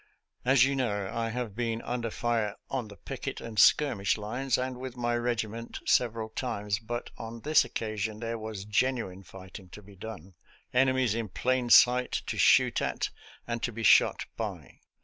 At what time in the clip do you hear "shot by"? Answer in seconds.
13.83-14.79